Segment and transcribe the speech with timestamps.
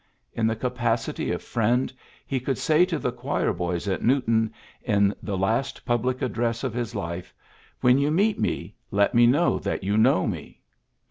[0.33, 1.93] In the capacity of friend,
[2.25, 6.73] he could say to the choir boys at Newton, in the last public address of
[6.73, 7.35] his life, '^
[7.81, 10.61] When you meet me, let me know that you know me."